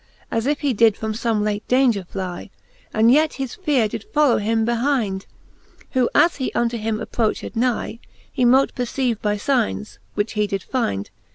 As 0.31 0.47
if 0.47 0.61
he 0.61 0.73
did 0.73 0.97
from 0.97 1.13
fome 1.13 1.43
late 1.43 1.63
daunger 1.67 2.07
fly, 2.07 2.49
And 2.91 3.11
yet 3.11 3.33
his 3.33 3.53
feare 3.53 3.87
did 3.87 4.03
follow 4.11 4.37
him 4.39 4.65
behynd: 4.65 5.27
Who 5.91 6.09
as 6.15 6.37
he 6.37 6.51
unto 6.53 6.79
him 6.79 6.99
approched 6.99 7.55
nye, 7.55 7.99
He 8.33 8.43
mote 8.43 8.73
perceive 8.73 9.21
by 9.21 9.35
fignes, 9.37 9.99
which 10.15 10.31
he 10.33 10.47
did 10.47 10.63
fynd. 10.63 11.11